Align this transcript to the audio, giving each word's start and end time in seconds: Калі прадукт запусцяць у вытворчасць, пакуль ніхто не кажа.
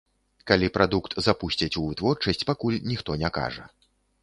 Калі 0.51 0.69
прадукт 0.77 1.13
запусцяць 1.27 1.69
у 1.83 1.85
вытворчасць, 1.87 2.43
пакуль 2.53 2.81
ніхто 2.95 3.21
не 3.27 3.35
кажа. 3.39 3.71